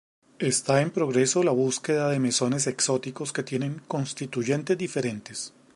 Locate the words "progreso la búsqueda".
0.89-2.09